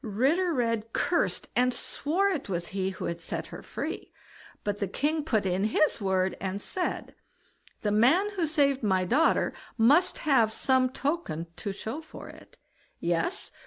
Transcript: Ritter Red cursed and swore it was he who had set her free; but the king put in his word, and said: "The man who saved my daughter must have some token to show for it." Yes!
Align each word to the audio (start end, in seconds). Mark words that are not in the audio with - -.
Ritter 0.03 0.51
Red 0.51 0.93
cursed 0.93 1.47
and 1.55 1.71
swore 1.71 2.29
it 2.29 2.49
was 2.49 2.69
he 2.69 2.89
who 2.89 3.05
had 3.05 3.21
set 3.21 3.45
her 3.53 3.61
free; 3.61 4.11
but 4.63 4.79
the 4.79 4.87
king 4.87 5.23
put 5.23 5.45
in 5.45 5.65
his 5.65 6.01
word, 6.01 6.35
and 6.41 6.59
said: 6.59 7.13
"The 7.83 7.91
man 7.91 8.31
who 8.31 8.47
saved 8.47 8.81
my 8.81 9.05
daughter 9.05 9.53
must 9.77 10.17
have 10.25 10.51
some 10.51 10.89
token 10.89 11.45
to 11.57 11.71
show 11.71 12.01
for 12.01 12.29
it." 12.29 12.57
Yes! 12.99 13.51